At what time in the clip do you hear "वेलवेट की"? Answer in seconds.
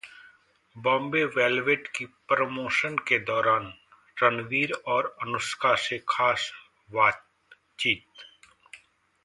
1.25-2.05